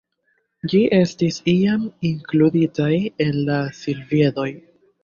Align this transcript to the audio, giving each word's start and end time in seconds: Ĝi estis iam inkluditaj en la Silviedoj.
Ĝi 0.71 0.79
estis 0.99 1.37
iam 1.53 1.85
inkluditaj 2.11 2.91
en 3.29 3.39
la 3.53 3.63
Silviedoj. 3.85 4.53